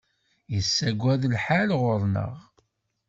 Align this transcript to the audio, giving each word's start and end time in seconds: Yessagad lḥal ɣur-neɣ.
Yessagad 0.53 1.21
lḥal 1.33 1.69
ɣur-neɣ. 1.81 2.33